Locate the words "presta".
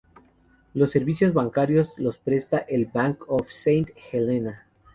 2.17-2.57